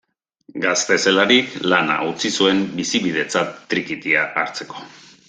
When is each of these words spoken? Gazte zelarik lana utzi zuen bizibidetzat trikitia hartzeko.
Gazte 0.61 0.95
zelarik 1.03 1.53
lana 1.73 1.97
utzi 2.13 2.33
zuen 2.41 2.63
bizibidetzat 2.79 3.55
trikitia 3.75 4.29
hartzeko. 4.43 4.87